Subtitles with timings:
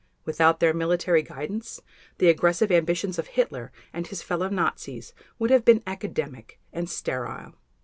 [0.25, 1.79] Without their military guidance
[2.17, 7.53] the aggressive ambitions of Hitler and his fellow Nazis would have been academic and sterile.